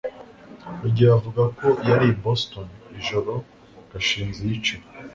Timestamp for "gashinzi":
3.91-4.41